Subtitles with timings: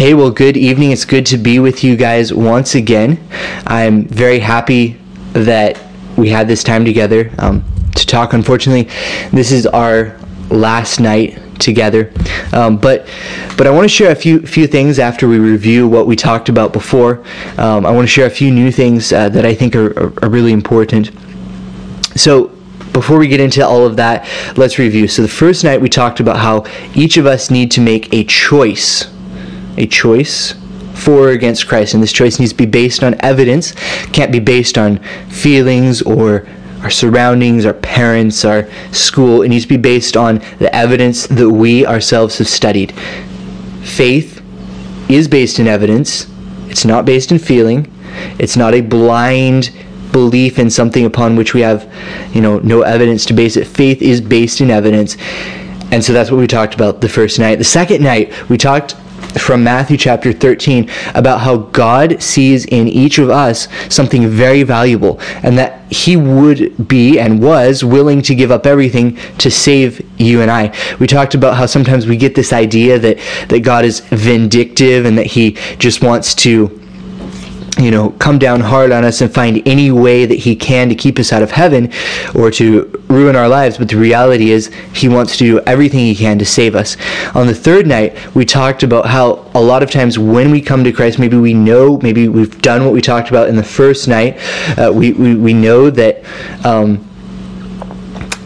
[0.00, 0.92] Hey, well, good evening.
[0.92, 3.22] It's good to be with you guys once again.
[3.66, 4.98] I'm very happy
[5.34, 5.78] that
[6.16, 7.62] we had this time together um,
[7.96, 8.32] to talk.
[8.32, 8.84] Unfortunately,
[9.30, 10.18] this is our
[10.48, 12.10] last night together.
[12.54, 13.10] Um, but
[13.58, 16.48] but I want to share a few few things after we review what we talked
[16.48, 17.22] about before.
[17.58, 20.24] Um, I want to share a few new things uh, that I think are, are,
[20.24, 21.10] are really important.
[22.16, 22.46] So
[22.94, 24.26] before we get into all of that,
[24.56, 25.08] let's review.
[25.08, 28.24] So the first night we talked about how each of us need to make a
[28.24, 29.04] choice
[29.76, 30.54] a choice
[30.94, 31.94] for or against Christ.
[31.94, 33.72] And this choice needs to be based on evidence,
[34.12, 36.46] can't be based on feelings or
[36.82, 39.42] our surroundings, our parents, our school.
[39.42, 42.92] It needs to be based on the evidence that we ourselves have studied.
[43.82, 44.42] Faith
[45.10, 46.26] is based in evidence,
[46.68, 47.92] it's not based in feeling,
[48.38, 49.72] it's not a blind
[50.12, 51.92] belief in something upon which we have
[52.34, 55.16] you know no evidence to base it faith is based in evidence
[55.92, 58.96] and so that's what we talked about the first night the second night we talked
[59.38, 65.20] from Matthew chapter 13 about how God sees in each of us something very valuable
[65.42, 70.40] and that he would be and was willing to give up everything to save you
[70.40, 70.74] and I.
[70.98, 75.18] We talked about how sometimes we get this idea that that God is vindictive and
[75.18, 76.79] that he just wants to
[77.78, 80.94] you know, come down hard on us and find any way that he can to
[80.94, 81.92] keep us out of heaven
[82.34, 83.78] or to ruin our lives.
[83.78, 86.96] But the reality is, he wants to do everything he can to save us.
[87.34, 90.84] On the third night, we talked about how a lot of times when we come
[90.84, 94.08] to Christ, maybe we know, maybe we've done what we talked about in the first
[94.08, 94.38] night.
[94.78, 96.24] Uh, we, we, we know that.
[96.64, 97.06] Um,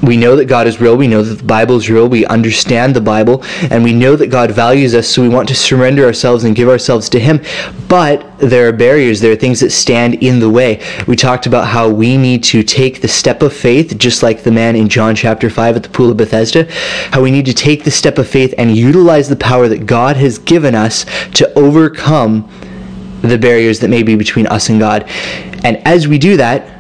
[0.07, 0.97] we know that God is real.
[0.97, 2.09] We know that the Bible is real.
[2.09, 3.45] We understand the Bible.
[3.71, 6.69] And we know that God values us, so we want to surrender ourselves and give
[6.69, 7.43] ourselves to Him.
[7.89, 10.83] But there are barriers, there are things that stand in the way.
[11.07, 14.51] We talked about how we need to take the step of faith, just like the
[14.51, 16.71] man in John chapter 5 at the Pool of Bethesda,
[17.11, 20.17] how we need to take the step of faith and utilize the power that God
[20.17, 22.49] has given us to overcome
[23.23, 25.05] the barriers that may be between us and God.
[25.65, 26.74] And as we do that,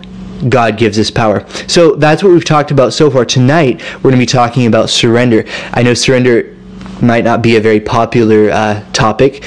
[0.48, 1.46] God gives us power.
[1.66, 3.24] So that's what we've talked about so far.
[3.24, 5.44] Tonight, we're going to be talking about surrender.
[5.72, 6.54] I know surrender
[7.02, 9.44] might not be a very popular uh, topic.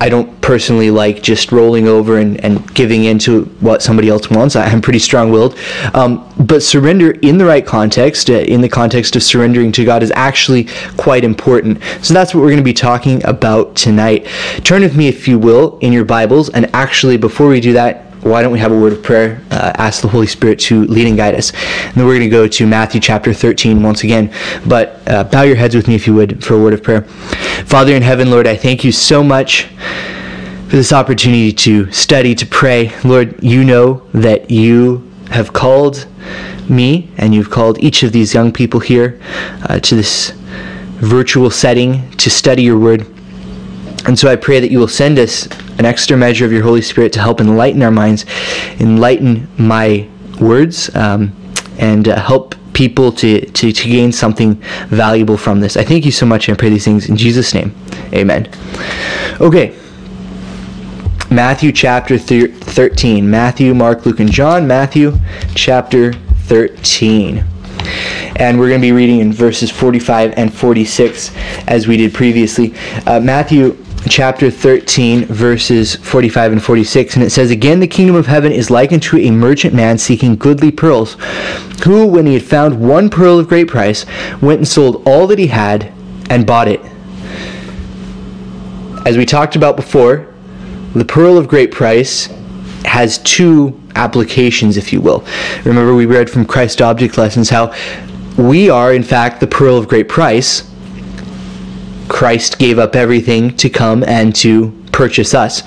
[0.00, 4.30] I don't personally like just rolling over and, and giving in to what somebody else
[4.30, 4.56] wants.
[4.56, 5.58] I'm pretty strong willed.
[5.94, 10.02] Um, but surrender in the right context, uh, in the context of surrendering to God,
[10.02, 11.82] is actually quite important.
[12.02, 14.26] So that's what we're going to be talking about tonight.
[14.64, 16.48] Turn with me, if you will, in your Bibles.
[16.48, 19.42] And actually, before we do that, why don't we have a word of prayer?
[19.50, 21.52] Uh, ask the Holy Spirit to lead and guide us.
[21.52, 24.32] And then we're going to go to Matthew chapter 13 once again.
[24.66, 27.02] But uh, bow your heads with me, if you would, for a word of prayer.
[27.64, 29.64] Father in heaven, Lord, I thank you so much
[30.68, 32.92] for this opportunity to study, to pray.
[33.04, 36.06] Lord, you know that you have called
[36.68, 39.20] me and you've called each of these young people here
[39.68, 40.30] uh, to this
[41.00, 43.06] virtual setting to study your word.
[44.06, 45.48] And so I pray that you will send us
[45.80, 48.26] an extra measure of your Holy Spirit to help enlighten our minds,
[48.80, 50.06] enlighten my
[50.38, 51.34] words, um,
[51.78, 54.56] and uh, help people to, to, to gain something
[54.88, 55.78] valuable from this.
[55.78, 57.74] I thank you so much and I pray these things in Jesus' name.
[58.12, 58.52] Amen.
[59.40, 59.74] Okay.
[61.30, 63.30] Matthew chapter thir- 13.
[63.30, 64.66] Matthew, Mark, Luke, and John.
[64.66, 65.14] Matthew
[65.54, 67.42] chapter 13
[68.36, 71.34] and we're going to be reading in verses 45 and 46
[71.66, 72.74] as we did previously.
[73.06, 73.76] Uh, Matthew
[74.10, 77.14] chapter 13, verses 45 and 46.
[77.14, 80.36] And it says, Again, the kingdom of heaven is likened to a merchant man seeking
[80.36, 81.14] goodly pearls,
[81.84, 84.04] who, when he had found one pearl of great price,
[84.42, 85.92] went and sold all that he had
[86.28, 86.80] and bought it.
[89.06, 90.34] As we talked about before,
[90.94, 92.26] the pearl of great price
[92.84, 95.24] has two applications, if you will.
[95.64, 97.74] Remember, we read from Christ Object Lessons how
[98.36, 100.69] we are, in fact, the pearl of great price
[102.10, 105.62] Christ gave up everything to come and to purchase us.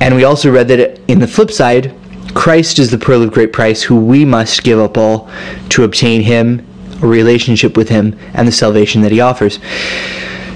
[0.00, 1.94] And we also read that in the flip side,
[2.34, 5.30] Christ is the pearl of great price who we must give up all
[5.70, 6.66] to obtain him,
[7.02, 9.58] a relationship with him, and the salvation that he offers.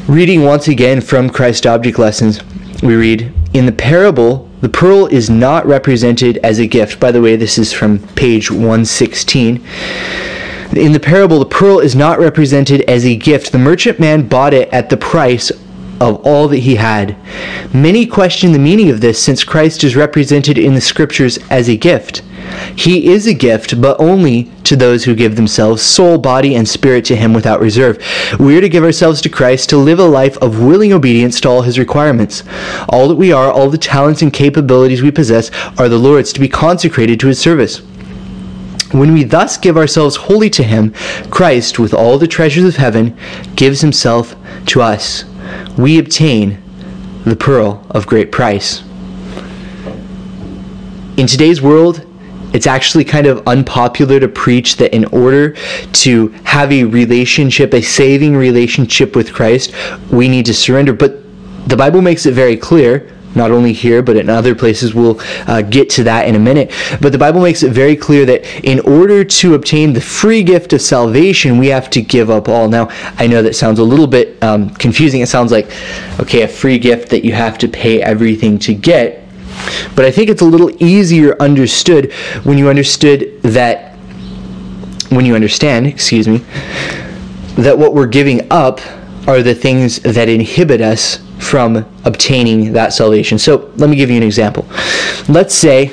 [0.06, 2.40] Reading once again from Christ Object Lessons,
[2.82, 7.00] we read In the parable, the pearl is not represented as a gift.
[7.00, 9.64] By the way, this is from page 116.
[10.76, 13.52] In the parable, the pearl is not represented as a gift.
[13.52, 15.50] The merchant man bought it at the price
[16.00, 17.16] of all that he had.
[17.74, 21.76] Many question the meaning of this since Christ is represented in the scriptures as a
[21.76, 22.22] gift.
[22.76, 27.04] He is a gift, but only to those who give themselves soul, body, and spirit
[27.06, 27.98] to Him without reserve.
[28.38, 31.48] We are to give ourselves to Christ to live a life of willing obedience to
[31.48, 32.44] all His requirements.
[32.88, 36.40] All that we are, all the talents and capabilities we possess, are the Lord's to
[36.40, 37.82] be consecrated to His service.
[38.92, 40.94] When we thus give ourselves wholly to Him,
[41.30, 43.16] Christ, with all the treasures of heaven,
[43.54, 44.34] gives Himself
[44.66, 45.24] to us.
[45.76, 46.62] We obtain
[47.24, 48.82] the pearl of great price.
[51.18, 52.06] In today's world,
[52.54, 55.50] it's actually kind of unpopular to preach that in order
[55.92, 59.74] to have a relationship, a saving relationship with Christ,
[60.10, 60.94] we need to surrender.
[60.94, 61.18] But
[61.68, 64.94] the Bible makes it very clear not only here but in other places.
[64.94, 66.70] We'll uh, get to that in a minute.
[67.00, 70.74] But the bible makes it very clear that in order to obtain the free gift
[70.74, 72.68] of salvation we have to give up all.
[72.68, 75.22] Now i know that sounds a little bit um, confusing.
[75.22, 75.70] It sounds like
[76.20, 79.24] okay a free gift that you have to pay everything to get.
[79.96, 82.12] But i think it's a little easier understood
[82.44, 83.94] when you understood that
[85.10, 86.38] when you understand excuse me
[87.56, 88.80] that what we're giving up
[89.26, 93.38] are the things that inhibit us from obtaining that salvation.
[93.38, 94.66] So let me give you an example.
[95.28, 95.92] Let's say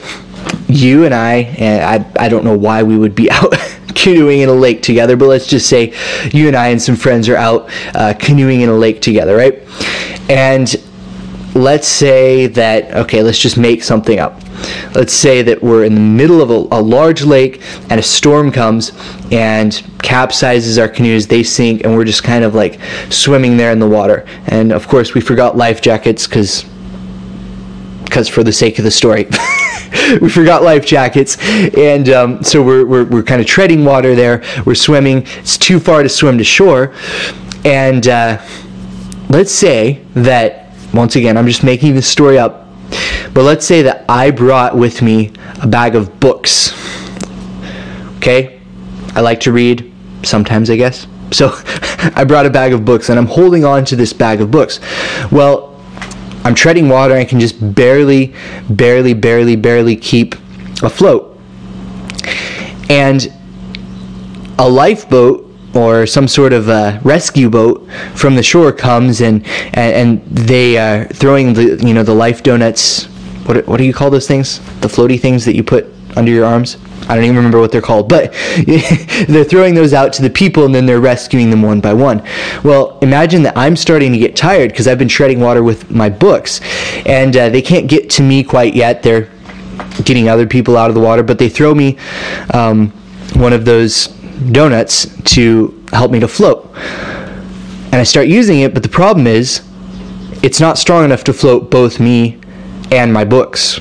[0.68, 3.54] you and I, and I, I don't know why we would be out
[3.96, 5.94] canoeing in a lake together, but let's just say
[6.32, 9.62] you and I and some friends are out uh, canoeing in a lake together, right?
[10.30, 10.74] And
[11.56, 14.40] let's say that, okay, let's just make something up.
[14.94, 18.52] Let's say that we're in the middle of a, a large lake and a storm
[18.52, 18.92] comes
[19.32, 19.72] and
[20.04, 22.80] capsizes our canoes, they sink, and we're just kind of like
[23.10, 24.26] swimming there in the water.
[24.48, 26.66] And of course, we forgot life jackets because
[28.06, 29.26] because for the sake of the story.
[30.22, 31.38] we forgot life jackets,
[31.78, 34.44] and um, so we're, we're, we're kind of treading water there.
[34.66, 35.24] We're swimming.
[35.40, 36.94] It's too far to swim to shore,
[37.66, 38.42] and uh,
[39.30, 42.65] let's say that once again, I'm just making this story up,
[43.34, 45.32] but let's say that I brought with me
[45.62, 46.74] a bag of books.
[48.18, 48.60] Okay,
[49.16, 49.92] I like to read
[50.24, 51.08] sometimes, I guess.
[51.32, 51.52] So
[52.16, 54.80] I brought a bag of books and I'm holding on to this bag of books.
[55.32, 55.82] Well,
[56.44, 58.34] I'm treading water and I can just barely,
[58.70, 60.36] barely, barely, barely keep
[60.84, 61.40] afloat.
[62.90, 63.34] And
[64.60, 65.45] a lifeboat
[65.76, 66.68] or some sort of
[67.06, 72.04] rescue boat from the shore comes and and, and they are throwing the you know
[72.04, 73.06] the life donuts
[73.46, 75.86] what what do you call those things the floaty things that you put
[76.16, 76.78] under your arms
[77.08, 78.34] I don't even remember what they're called, but
[79.28, 82.24] they're throwing those out to the people and then they're rescuing them one by one.
[82.64, 86.10] Well, imagine that I'm starting to get tired because I've been treading water with my
[86.10, 86.62] books
[87.06, 89.04] and uh, they can't get to me quite yet.
[89.04, 89.30] They're
[90.04, 91.98] getting other people out of the water, but they throw me
[92.54, 92.90] um,
[93.36, 94.08] one of those
[94.52, 96.70] donuts to help me to float.
[96.76, 99.62] And I start using it, but the problem is
[100.44, 102.40] it's not strong enough to float both me
[102.92, 103.80] and my books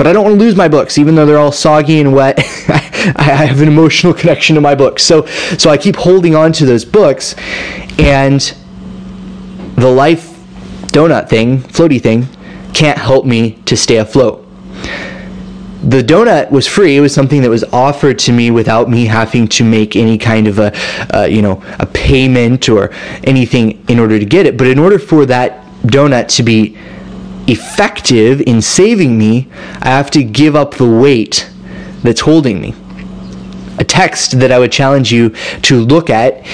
[0.00, 2.38] but I don't want to lose my books, even though they're all soggy and wet.
[3.16, 5.26] I have an emotional connection to my books, so
[5.58, 7.34] so I keep holding on to those books,
[7.98, 8.40] and
[9.76, 10.38] the life
[10.86, 12.28] donut thing, floaty thing,
[12.72, 14.39] can't help me to stay afloat.
[15.82, 16.96] The donut was free.
[16.96, 20.46] It was something that was offered to me without me having to make any kind
[20.46, 20.72] of a,
[21.16, 22.92] uh, you know, a payment or
[23.24, 24.58] anything in order to get it.
[24.58, 26.76] But in order for that donut to be
[27.46, 29.48] effective in saving me,
[29.80, 31.50] I have to give up the weight
[32.02, 32.74] that's holding me.
[33.78, 35.30] A text that I would challenge you
[35.62, 36.46] to look at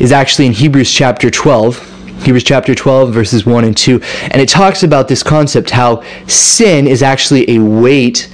[0.00, 1.92] is actually in Hebrews chapter 12.
[2.24, 4.00] Hebrews chapter 12, verses 1 and 2.
[4.22, 8.33] And it talks about this concept how sin is actually a weight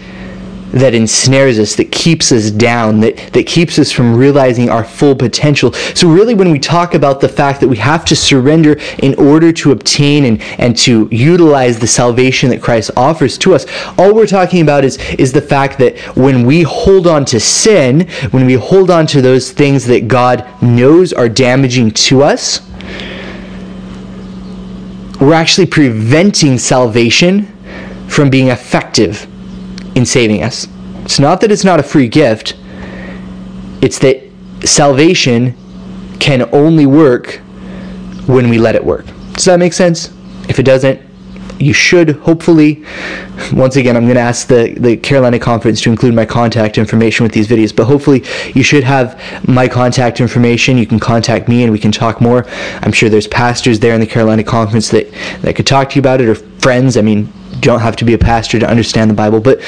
[0.73, 5.15] that ensnares us, that keeps us down, that, that keeps us from realizing our full
[5.15, 5.73] potential.
[5.73, 9.53] So, really, when we talk about the fact that we have to surrender in order
[9.53, 13.67] to obtain and, and to utilize the salvation that Christ offers to us,
[13.99, 18.09] all we're talking about is, is the fact that when we hold on to sin,
[18.31, 22.61] when we hold on to those things that God knows are damaging to us,
[25.21, 27.47] we're actually preventing salvation
[28.09, 29.30] from being effective
[29.95, 30.67] in saving us.
[31.05, 32.57] It's not that it's not a free gift,
[33.83, 34.23] it's that
[34.65, 35.57] salvation
[36.19, 37.37] can only work
[38.27, 39.07] when we let it work.
[39.33, 40.13] Does that make sense?
[40.49, 41.01] If it doesn't,
[41.61, 42.85] you should hopefully
[43.53, 47.23] once again i'm going to ask the, the carolina conference to include my contact information
[47.23, 51.63] with these videos but hopefully you should have my contact information you can contact me
[51.63, 52.47] and we can talk more
[52.81, 55.11] i'm sure there's pastors there in the carolina conference that,
[55.43, 58.15] that could talk to you about it or friends i mean don't have to be
[58.15, 59.61] a pastor to understand the Bible, but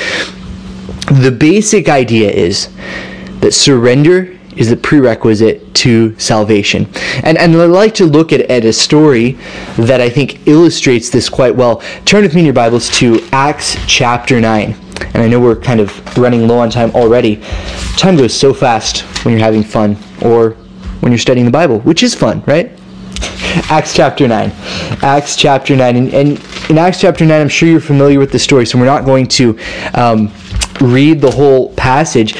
[1.21, 2.69] the basic idea is
[3.41, 6.87] that surrender is the prerequisite to salvation.
[7.25, 9.33] And, and I'd like to look at, at a story
[9.79, 11.83] that I think illustrates this quite well.
[12.05, 14.77] Turn with me in your Bibles to Acts chapter 9.
[15.15, 17.37] And I know we're kind of running low on time already.
[17.97, 20.51] Time goes so fast when you're having fun or
[21.01, 22.79] when you're studying the Bible, which is fun, right?
[23.71, 24.53] Acts chapter 9.
[25.03, 25.97] Acts chapter 9.
[25.97, 28.85] And, and, in Acts chapter 9, I'm sure you're familiar with the story, so we're
[28.87, 29.59] not going to
[29.95, 30.33] um,
[30.81, 32.35] read the whole passage.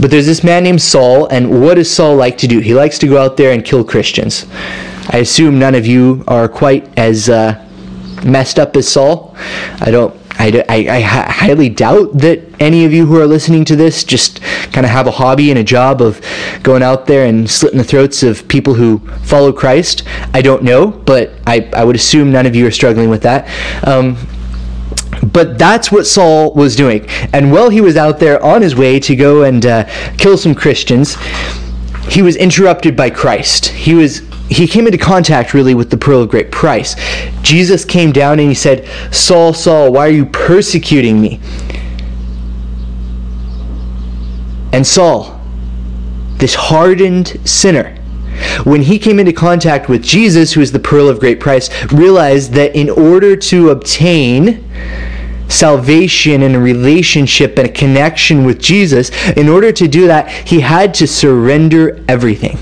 [0.00, 2.60] But there's this man named Saul, and what does Saul like to do?
[2.60, 4.46] He likes to go out there and kill Christians.
[5.10, 7.28] I assume none of you are quite as.
[7.28, 7.60] Uh,
[8.24, 9.34] messed up as Saul.
[9.80, 10.14] I don't.
[10.44, 14.42] I, I, I highly doubt that any of you who are listening to this just
[14.72, 16.20] kind of have a hobby and a job of
[16.62, 20.02] going out there and slitting the throats of people who follow Christ.
[20.34, 23.48] I don't know, but I, I would assume none of you are struggling with that.
[23.86, 24.18] Um,
[25.32, 27.06] but that's what Saul was doing.
[27.32, 29.84] And while he was out there on his way to go and uh,
[30.18, 31.16] kill some Christians,
[32.08, 33.68] he was interrupted by Christ.
[33.68, 36.96] He was he came into contact really with the pearl of great price.
[37.42, 41.40] Jesus came down and he said, Saul, Saul, why are you persecuting me?
[44.72, 45.40] And Saul,
[46.36, 47.96] this hardened sinner,
[48.64, 52.52] when he came into contact with Jesus, who is the pearl of great price, realized
[52.52, 54.68] that in order to obtain
[55.48, 60.60] salvation and a relationship and a connection with Jesus, in order to do that, he
[60.60, 62.58] had to surrender everything.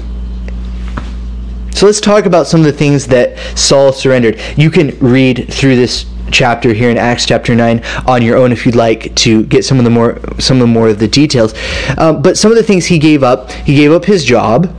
[1.74, 4.40] So let's talk about some of the things that Saul surrendered.
[4.56, 8.64] You can read through this chapter here in Acts chapter 9 on your own if
[8.64, 11.54] you'd like to get some of the more some of the more of the details.
[11.98, 14.74] Um, but some of the things he gave up, he gave up his job.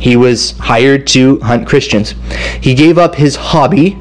[0.00, 2.14] He was hired to hunt Christians.
[2.60, 3.92] He gave up his hobby,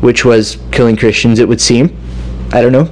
[0.00, 1.96] which was killing Christians, it would seem.
[2.52, 2.88] I don't know.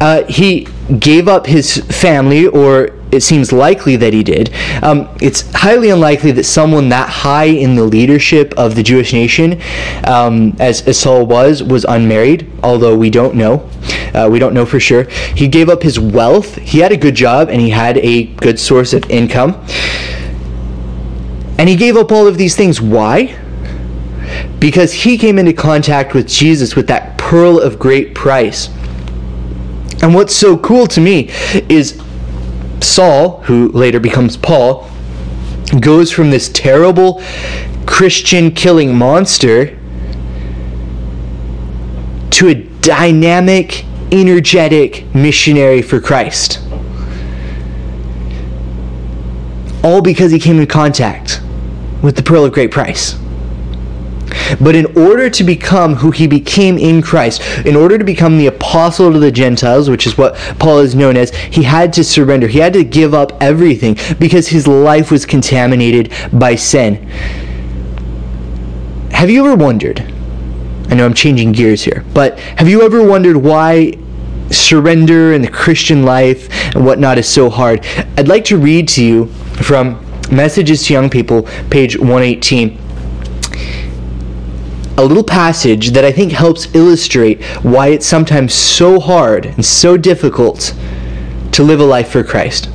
[0.00, 0.66] Uh, he
[0.98, 4.52] gave up his family, or it seems likely that he did.
[4.82, 9.60] Um, it's highly unlikely that someone that high in the leadership of the Jewish nation,
[10.04, 13.68] um, as, as, Saul was, was unmarried, although we don't know.
[14.14, 15.04] Uh, we don't know for sure.
[15.36, 16.56] He gave up his wealth.
[16.56, 19.62] He had a good job and he had a good source of income.
[21.58, 22.80] And he gave up all of these things.
[22.80, 23.38] Why?
[24.58, 28.68] Because he came into contact with Jesus with that pearl of great price.
[30.02, 31.30] And what's so cool to me
[31.68, 32.02] is
[32.82, 34.90] Saul, who later becomes Paul,
[35.80, 37.22] goes from this terrible
[37.86, 39.78] Christian killing monster
[42.30, 46.60] to a dynamic, energetic missionary for Christ.
[49.84, 51.40] All because he came in contact
[52.02, 53.18] with the pearl of great price.
[54.60, 58.46] But in order to become who he became in Christ, in order to become the
[58.46, 62.48] apostle to the Gentiles, which is what Paul is known as, he had to surrender.
[62.48, 66.96] He had to give up everything because his life was contaminated by sin.
[69.12, 70.00] Have you ever wondered?
[70.88, 73.98] I know I'm changing gears here, but have you ever wondered why
[74.50, 77.86] surrender in the Christian life and whatnot is so hard?
[78.18, 79.26] I'd like to read to you
[79.62, 82.81] from Messages to Young People, page 118
[84.98, 89.96] a little passage that I think helps illustrate why it's sometimes so hard and so
[89.96, 90.74] difficult
[91.52, 92.68] to live a life for Christ.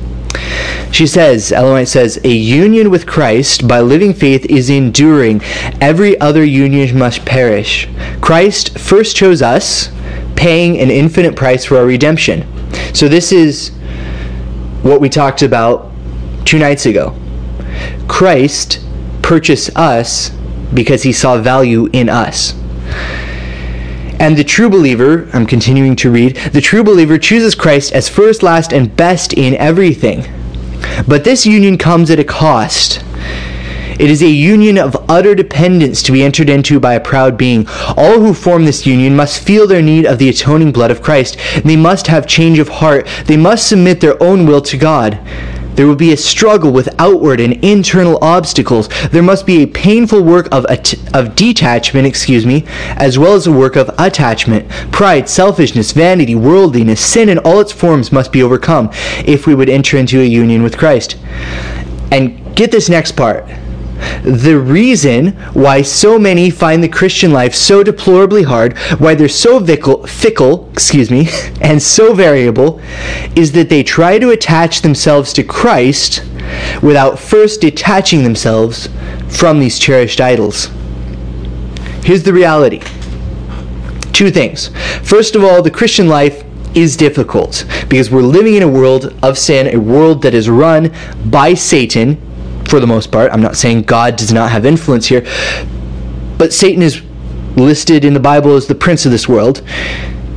[0.90, 5.42] She says, Ellen White says, a union with Christ by living faith is enduring.
[5.80, 7.88] Every other union must perish.
[8.20, 9.90] Christ first chose us,
[10.34, 12.46] paying an infinite price for our redemption.
[12.94, 13.70] So this is
[14.82, 15.92] what we talked about
[16.44, 17.14] two nights ago.
[18.08, 18.80] Christ
[19.22, 20.30] purchased us
[20.74, 22.54] because he saw value in us.
[24.20, 28.42] And the true believer, I'm continuing to read, the true believer chooses Christ as first,
[28.42, 30.24] last, and best in everything.
[31.06, 33.04] But this union comes at a cost.
[33.98, 37.66] It is a union of utter dependence to be entered into by a proud being.
[37.96, 41.36] All who form this union must feel their need of the atoning blood of Christ.
[41.64, 43.08] They must have change of heart.
[43.26, 45.18] They must submit their own will to God.
[45.78, 48.88] There will be a struggle with outward and internal obstacles.
[49.12, 52.64] There must be a painful work of, at- of detachment, excuse me,
[52.96, 54.68] as well as a work of attachment.
[54.90, 58.90] Pride, selfishness, vanity, worldliness, sin in all its forms must be overcome
[59.24, 61.16] if we would enter into a union with Christ.
[62.10, 63.48] And get this next part
[64.22, 69.64] the reason why so many find the Christian life so deplorably hard, why they're so
[69.64, 71.28] fickle, fickle, excuse me,
[71.60, 72.80] and so variable,
[73.34, 76.22] is that they try to attach themselves to Christ
[76.82, 78.88] without first detaching themselves
[79.28, 80.70] from these cherished idols.
[82.02, 82.80] Here's the reality.
[84.12, 84.68] Two things.
[85.02, 89.38] First of all, the Christian life is difficult because we're living in a world of
[89.38, 90.94] sin, a world that is run
[91.26, 92.20] by Satan
[92.68, 93.32] for the most part.
[93.32, 95.22] I'm not saying God does not have influence here,
[96.38, 97.02] but Satan is
[97.56, 99.62] listed in the Bible as the prince of this world.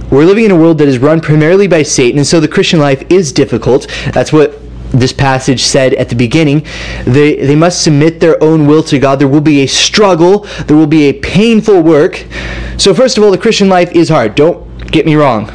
[0.09, 2.79] We're living in a world that is run primarily by Satan, and so the Christian
[2.79, 3.87] life is difficult.
[4.13, 4.59] That's what
[4.91, 6.65] this passage said at the beginning.
[7.05, 9.19] They, they must submit their own will to God.
[9.19, 12.25] There will be a struggle, there will be a painful work.
[12.77, 14.35] So, first of all, the Christian life is hard.
[14.35, 15.49] Don't get me wrong.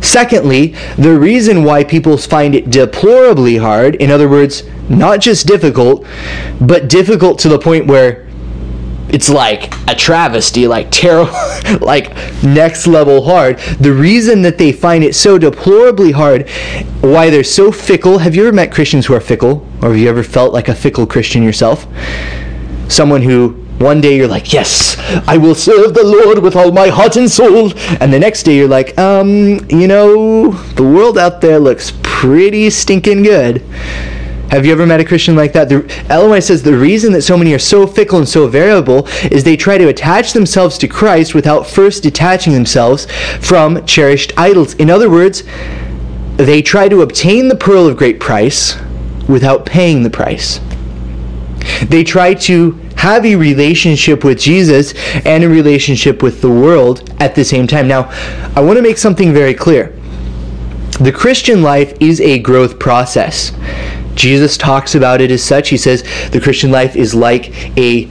[0.00, 6.06] Secondly, the reason why people find it deplorably hard, in other words, not just difficult,
[6.60, 8.28] but difficult to the point where
[9.10, 11.32] it's like a travesty, like terrible,
[11.80, 13.58] like next level hard.
[13.80, 16.48] The reason that they find it so deplorably hard,
[17.00, 18.18] why they're so fickle.
[18.18, 19.66] Have you ever met Christians who are fickle?
[19.82, 21.86] Or have you ever felt like a fickle Christian yourself?
[22.88, 24.96] Someone who one day you're like, yes,
[25.28, 27.72] I will serve the Lord with all my heart and soul.
[28.00, 32.70] And the next day you're like, um, you know, the world out there looks pretty
[32.70, 33.62] stinking good.
[34.50, 35.68] Have you ever met a Christian like that?
[35.68, 39.44] The, White says the reason that so many are so fickle and so variable is
[39.44, 43.06] they try to attach themselves to Christ without first detaching themselves
[43.40, 44.72] from cherished idols.
[44.74, 45.42] In other words,
[46.36, 48.76] they try to obtain the pearl of great price
[49.28, 50.60] without paying the price.
[51.86, 54.92] They try to have a relationship with Jesus
[55.24, 57.86] and a relationship with the world at the same time.
[57.86, 58.10] Now,
[58.56, 59.96] I want to make something very clear.
[61.00, 63.52] The Christian life is a growth process.
[64.16, 65.68] Jesus talks about it as such.
[65.68, 66.02] He says
[66.32, 68.06] the Christian life is like a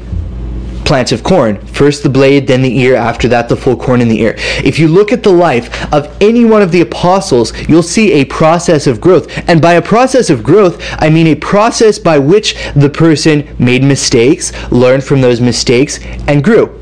[0.87, 1.59] plant of corn.
[1.67, 4.35] First the blade, then the ear, after that the full corn in the ear.
[4.63, 8.25] If you look at the life of any one of the apostles, you'll see a
[8.25, 9.27] process of growth.
[9.49, 13.83] And by a process of growth, I mean a process by which the person made
[13.83, 16.73] mistakes, learned from those mistakes, and grew.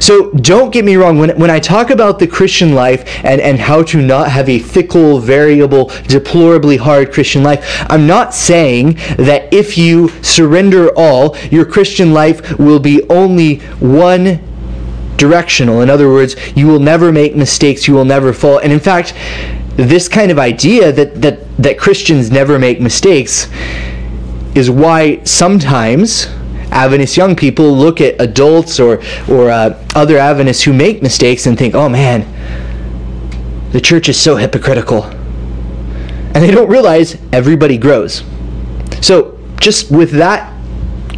[0.00, 3.58] So don't get me wrong, when, when I talk about the Christian life and, and
[3.58, 9.52] how to not have a fickle, variable, deplorably hard Christian life, I'm not saying that
[9.52, 14.40] if you surrender all, your Christian life will be only one
[15.16, 15.80] directional.
[15.80, 18.58] In other words, you will never make mistakes, you will never fall.
[18.58, 19.14] And in fact,
[19.76, 23.48] this kind of idea that, that, that Christians never make mistakes
[24.54, 26.28] is why sometimes
[26.76, 31.56] Adventist young people look at adults or, or uh, other Adventists who make mistakes and
[31.56, 32.20] think, oh man,
[33.72, 35.04] the church is so hypocritical.
[35.04, 38.24] And they don't realize everybody grows.
[39.00, 40.52] So, just with that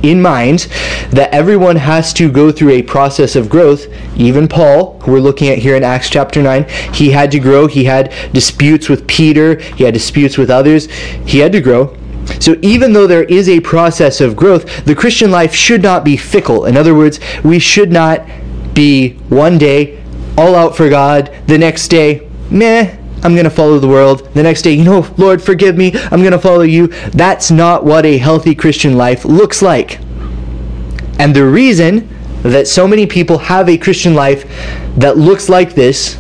[0.05, 0.69] in mind,
[1.11, 3.87] that everyone has to go through a process of growth.
[4.17, 7.66] Even Paul, who we're looking at here in Acts chapter 9, he had to grow.
[7.66, 10.87] He had disputes with Peter, he had disputes with others.
[11.27, 11.97] He had to grow.
[12.41, 16.17] So even though there is a process of growth, the Christian life should not be
[16.17, 16.67] fickle.
[16.67, 18.27] In other words, we should not
[18.75, 20.03] be one day
[20.37, 24.33] all out for God, the next day, meh, I'm going to follow the world.
[24.35, 26.87] The next day, you know, Lord, forgive me, I'm going to follow you.
[27.11, 29.99] That's not what a healthy Christian life looks like.
[31.19, 32.09] And the reason
[32.43, 34.45] that so many people have a Christian life
[34.97, 36.17] that looks like this,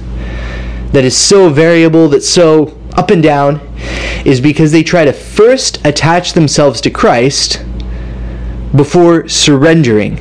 [0.92, 3.60] that is so variable, that's so up and down,
[4.24, 7.64] is because they try to first attach themselves to Christ
[8.74, 10.16] before surrendering,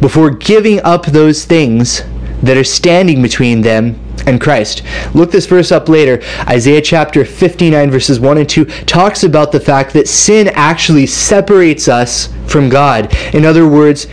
[0.00, 2.02] before giving up those things
[2.42, 4.82] that are standing between them and Christ.
[5.14, 6.22] Look this verse up later.
[6.48, 11.88] Isaiah chapter 59, verses 1 and 2 talks about the fact that sin actually separates
[11.88, 13.14] us from God.
[13.34, 14.06] In other words,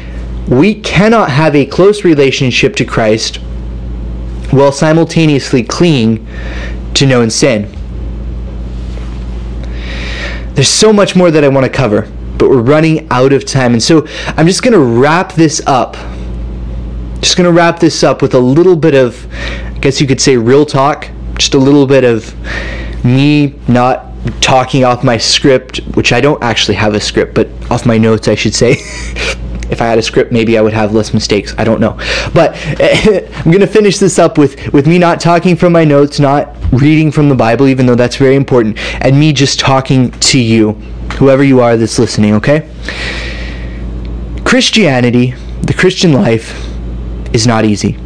[0.48, 3.38] we cannot have a close relationship to Christ
[4.52, 6.26] while simultaneously clinging
[6.96, 7.72] to known sin.
[10.60, 12.02] There's so much more that I want to cover,
[12.38, 13.72] but we're running out of time.
[13.72, 15.94] And so I'm just going to wrap this up.
[17.22, 20.20] Just going to wrap this up with a little bit of, I guess you could
[20.20, 21.08] say, real talk.
[21.36, 22.36] Just a little bit of
[23.06, 27.86] me not talking off my script, which I don't actually have a script, but off
[27.86, 28.76] my notes, I should say.
[29.70, 31.54] if I had a script, maybe I would have less mistakes.
[31.58, 31.98] I don't know.
[32.34, 36.20] But I'm going to finish this up with, with me not talking from my notes,
[36.20, 40.40] not reading from the Bible, even though that's very important, and me just talking to
[40.40, 40.74] you,
[41.18, 42.70] whoever you are that's listening, okay?
[44.44, 46.54] Christianity, the Christian life,
[47.34, 47.98] is not easy,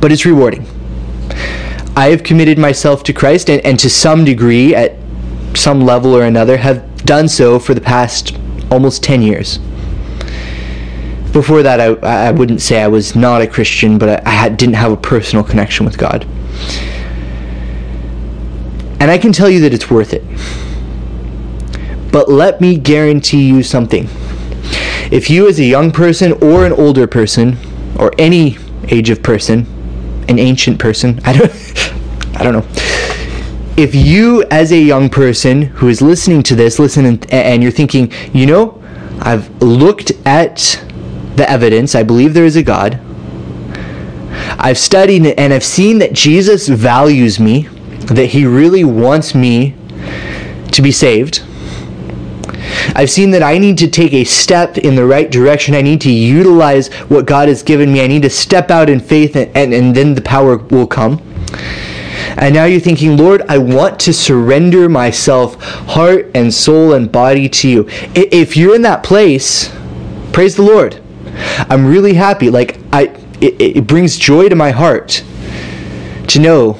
[0.00, 0.66] but it's rewarding.
[1.96, 4.94] I have committed myself to Christ, and, and to some degree, at
[5.54, 8.36] some level or another, have done so for the past
[8.70, 9.58] almost 10 years
[11.32, 14.76] before that, I, I wouldn't say I was not a Christian, but I, I didn't
[14.76, 16.26] have a personal connection with God.
[19.00, 20.24] And I can tell you that it's worth it.
[22.10, 24.08] But let me guarantee you something.
[25.10, 27.56] If you, as a young person or an older person,
[27.98, 29.66] or any age of person,
[30.28, 31.52] an ancient person, I don't,
[32.36, 32.66] I don't know.
[33.76, 37.70] If you, as a young person who is listening to this, listen and, and you're
[37.70, 38.82] thinking, you know,
[39.20, 40.84] I've looked at
[41.36, 41.94] the evidence.
[41.94, 43.00] I believe there is a God.
[44.58, 47.62] I've studied and I've seen that Jesus values me,
[48.06, 49.74] that he really wants me
[50.72, 51.42] to be saved.
[52.94, 55.74] I've seen that I need to take a step in the right direction.
[55.74, 58.02] I need to utilize what God has given me.
[58.02, 61.22] I need to step out in faith, and, and, and then the power will come.
[62.36, 67.48] And now you're thinking, Lord, I want to surrender myself, heart and soul and body
[67.48, 67.86] to you.
[68.14, 69.70] If you're in that place,
[70.38, 71.02] Praise the Lord.
[71.68, 72.50] I'm really happy.
[72.50, 75.22] Like I it, it brings joy to my heart
[76.28, 76.78] to know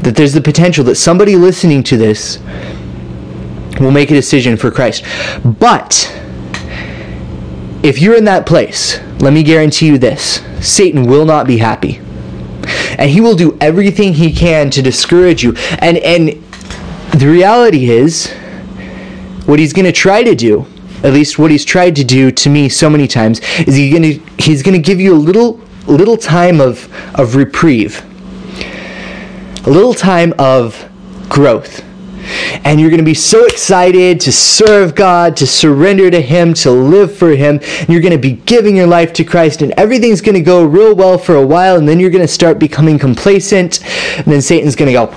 [0.00, 2.38] that there's the potential that somebody listening to this
[3.80, 5.04] will make a decision for Christ.
[5.44, 6.12] But
[7.82, 12.00] if you're in that place, let me guarantee you this Satan will not be happy.
[12.98, 15.54] And he will do everything he can to discourage you.
[15.78, 16.42] And and
[17.12, 18.32] the reality is
[19.46, 20.66] what he's going to try to do,
[21.06, 24.62] at least what he's tried to do to me so many times, is to he's
[24.62, 28.04] going to give you a little little time of of reprieve.
[29.66, 30.88] A little time of
[31.28, 31.84] growth
[32.64, 36.72] and you're going to be so excited to serve God, to surrender to Him, to
[36.72, 37.60] live for Him.
[37.62, 40.64] And you're going to be giving your life to Christ, and everything's going to go
[40.64, 43.80] real well for a while, and then you're going to start becoming complacent,
[44.16, 45.14] and then Satan's going to go,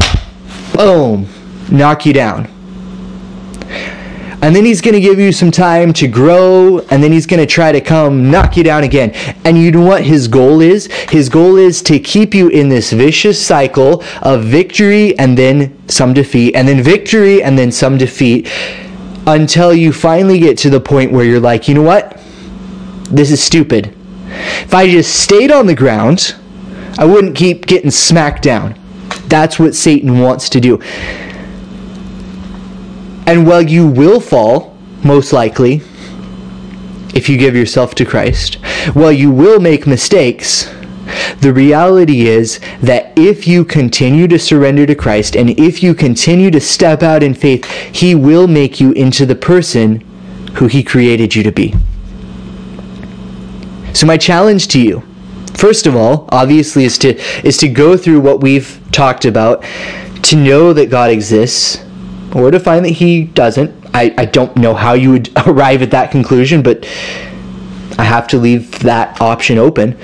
[0.76, 1.28] boom,
[1.72, 2.48] knock you down
[4.42, 7.42] and then he's going to give you some time to grow and then he's going
[7.42, 9.12] to try to come knock you down again.
[9.44, 10.86] And you know what his goal is?
[11.10, 16.14] His goal is to keep you in this vicious cycle of victory and then some
[16.14, 18.50] defeat and then victory and then some defeat
[19.28, 22.18] until you finally get to the point where you're like you know what?
[23.12, 23.94] This is stupid.
[24.30, 26.36] If i just stayed on the ground
[26.98, 28.80] i wouldn't keep getting smacked down.
[29.28, 30.80] That's what satan wants to do
[33.30, 35.84] and while you will fall, most likely,
[37.14, 38.56] if you give yourself to Christ,
[38.94, 40.74] while you will make mistakes,
[41.40, 46.50] the reality is that if you continue to surrender to Christ and if you continue
[46.50, 50.00] to step out in faith, He will make you into the person
[50.56, 51.76] who He created you to be.
[53.94, 55.04] So, my challenge to you,
[55.54, 57.16] first of all, obviously, is to,
[57.46, 59.64] is to go through what we've talked about,
[60.24, 61.86] to know that God exists
[62.36, 63.74] or to find that he doesn't.
[63.94, 66.86] I, I don't know how you would arrive at that conclusion, but
[67.98, 69.98] I have to leave that option open.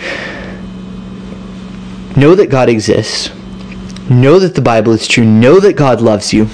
[2.16, 3.30] Know that God exists.
[4.10, 5.26] Know that the Bible is true.
[5.26, 6.48] Know that God loves you.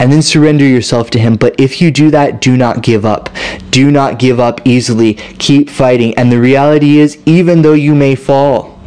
[0.00, 1.36] And then surrender yourself to Him.
[1.36, 3.30] But if you do that, do not give up.
[3.70, 5.14] Do not give up easily.
[5.14, 6.16] Keep fighting.
[6.16, 8.77] And the reality is, even though you may fall,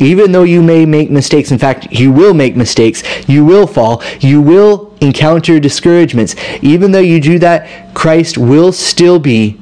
[0.00, 4.02] even though you may make mistakes, in fact, you will make mistakes, you will fall,
[4.20, 6.34] you will encounter discouragements.
[6.62, 9.60] Even though you do that, Christ will still be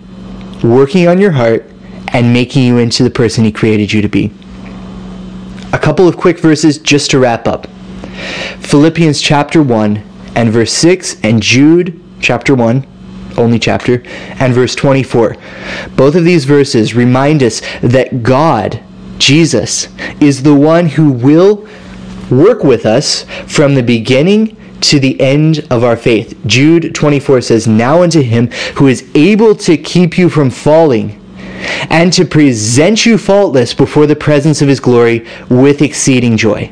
[0.62, 1.70] working on your heart
[2.08, 4.32] and making you into the person He created you to be.
[5.72, 7.66] A couple of quick verses just to wrap up
[8.60, 10.02] Philippians chapter 1
[10.34, 12.86] and verse 6, and Jude chapter 1
[13.38, 14.02] only chapter,
[14.40, 15.36] and verse 24.
[15.94, 18.82] Both of these verses remind us that God
[19.18, 19.88] Jesus
[20.20, 21.66] is the one who will
[22.30, 26.38] work with us from the beginning to the end of our faith.
[26.46, 31.22] Jude 24 says, Now unto him who is able to keep you from falling
[31.90, 36.70] and to present you faultless before the presence of his glory with exceeding joy.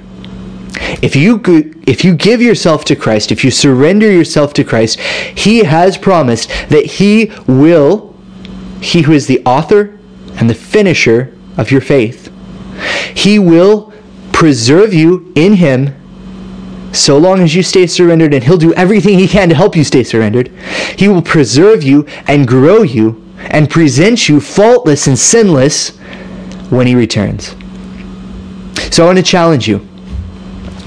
[1.02, 1.40] If you
[1.86, 6.48] if you give yourself to Christ, if you surrender yourself to Christ, he has promised
[6.68, 8.14] that he will
[8.80, 9.98] he who is the author
[10.36, 12.23] and the finisher of your faith
[13.14, 13.92] he will
[14.32, 15.94] preserve you in Him
[16.92, 19.84] so long as you stay surrendered, and He'll do everything He can to help you
[19.84, 20.48] stay surrendered.
[20.96, 25.96] He will preserve you and grow you and present you faultless and sinless
[26.70, 27.54] when He returns.
[28.90, 29.86] So I want to challenge you.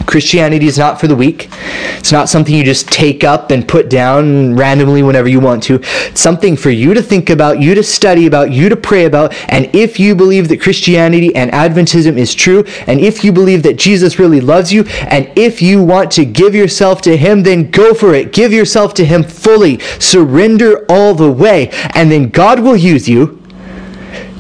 [0.08, 1.50] Christianity is not for the weak.
[1.98, 5.76] It's not something you just take up and put down randomly whenever you want to.
[5.76, 9.36] It's something for you to think about, you to study about, you to pray about.
[9.50, 13.78] And if you believe that Christianity and Adventism is true, and if you believe that
[13.78, 17.94] Jesus really loves you, and if you want to give yourself to Him, then go
[17.94, 18.32] for it.
[18.32, 19.80] Give yourself to Him fully.
[20.00, 21.70] Surrender all the way.
[21.94, 23.37] And then God will use you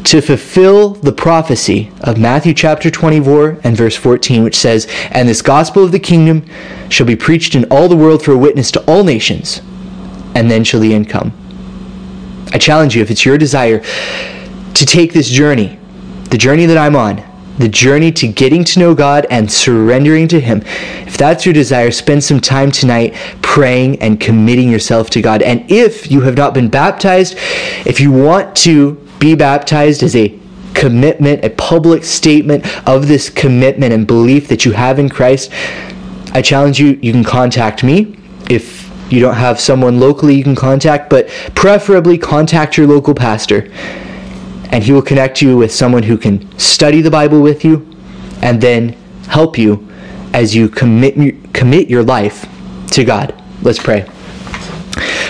[0.08, 5.41] to fulfill the prophecy of Matthew chapter 24 and verse 14, which says, And this
[5.41, 6.46] gospel of the kingdom
[6.89, 9.62] shall be preached in all the world for a witness to all nations,
[10.34, 11.34] and then shall the end come.
[12.54, 15.78] I challenge you, if it's your desire to take this journey,
[16.30, 17.22] the journey that I'm on,
[17.58, 20.62] the journey to getting to know God and surrendering to Him.
[21.06, 25.41] If that's your desire, spend some time tonight praying and committing yourself to God.
[25.41, 27.36] And if you have not been baptized,
[27.86, 30.38] if you want to be baptized as a
[30.73, 35.51] commitment, a public statement of this commitment and belief that you have in Christ,
[36.34, 38.15] I challenge you, you can contact me.
[38.49, 43.71] If you don't have someone locally you can contact, but preferably contact your local pastor.
[44.69, 47.88] And he will connect you with someone who can study the Bible with you
[48.41, 48.89] and then
[49.30, 49.88] help you
[50.34, 52.45] as you commit, commit your life
[52.91, 53.34] to God.
[53.62, 54.01] Let's pray.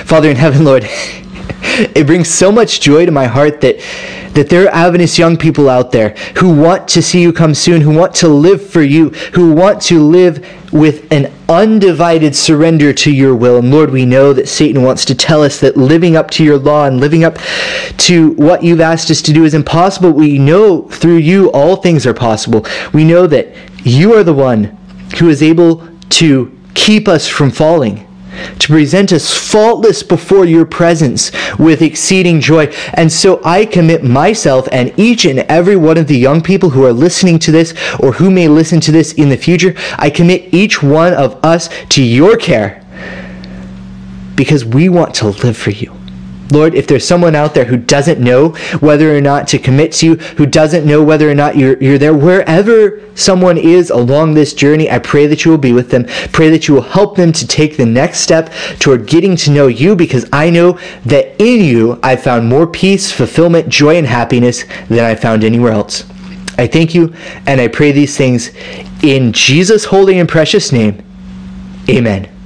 [0.06, 0.84] Father in heaven, Lord,
[1.96, 3.80] it brings so much joy to my heart that
[4.34, 7.82] that there are Adventist young people out there who want to see you come soon,
[7.82, 13.12] who want to live for you, who want to live with an undivided surrender to
[13.12, 13.58] your will.
[13.58, 16.60] And Lord, we know that Satan wants to tell us that living up to your
[16.60, 17.40] law and living up
[17.98, 20.12] to what you've asked us to do is impossible.
[20.12, 22.64] We know through you all things are possible.
[22.94, 23.48] We know that
[23.84, 24.66] you are the one
[25.18, 28.07] who is able to keep us from falling
[28.60, 32.66] to present us faultless before your presence with exceeding joy.
[32.94, 36.86] And so I commit myself and each and every one of the young people who
[36.86, 40.54] are listening to this or who may listen to this in the future, I commit
[40.54, 42.84] each one of us to your care
[44.36, 45.94] because we want to live for you.
[46.50, 50.06] Lord, if there's someone out there who doesn't know whether or not to commit to
[50.06, 54.54] you, who doesn't know whether or not you're, you're there, wherever someone is along this
[54.54, 56.06] journey, I pray that you will be with them.
[56.32, 59.68] Pray that you will help them to take the next step toward getting to know
[59.68, 64.64] you because I know that in you I found more peace, fulfillment, joy, and happiness
[64.88, 66.06] than I found anywhere else.
[66.58, 67.14] I thank you
[67.46, 68.52] and I pray these things
[69.04, 71.04] in Jesus' holy and precious name.
[71.90, 72.37] Amen.